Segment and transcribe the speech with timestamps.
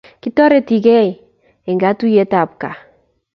[0.21, 1.09] Kitoretigei
[1.67, 2.77] eng katuiyet ab kaa